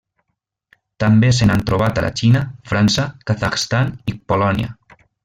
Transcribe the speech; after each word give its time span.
També 1.03 1.27
se 1.39 1.47
n'ha 1.49 1.57
trobat 1.71 2.01
a 2.01 2.05
la 2.07 2.11
Xina, 2.21 2.41
França, 2.71 3.05
Kazakhstan 3.29 3.93
i 4.15 4.21
Polònia. 4.33 4.73